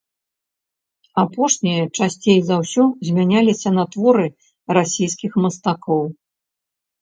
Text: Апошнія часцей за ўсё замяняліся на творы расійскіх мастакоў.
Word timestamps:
Апошнія 1.23 1.83
часцей 1.97 2.39
за 2.45 2.55
ўсё 2.61 2.85
замяняліся 3.09 3.69
на 3.77 3.83
творы 3.97 4.27
расійскіх 4.79 5.31
мастакоў. 5.47 6.03